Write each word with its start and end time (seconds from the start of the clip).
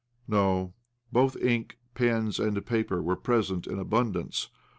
No; 0.27 0.73
both 1.11 1.37
ink, 1.37 1.77
pens, 1.93 2.39
and 2.39 2.65
paper 2.65 3.03
were 3.03 3.15
present 3.15 3.67
in 3.67 3.77
abundance. 3.77 4.49